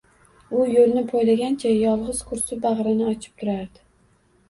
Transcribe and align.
U 0.55 0.61
yo’lini 0.75 1.03
poylagancha 1.11 1.75
yolg’iz 1.75 2.25
kursi 2.33 2.61
bag’rini 2.67 3.11
ochib 3.15 3.41
turardi. 3.41 3.89